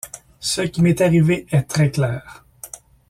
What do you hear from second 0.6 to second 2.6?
qui m’est arrivé est très clair.